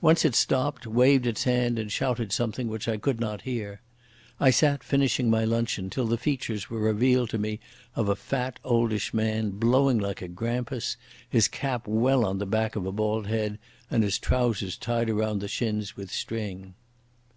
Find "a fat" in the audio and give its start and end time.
8.08-8.60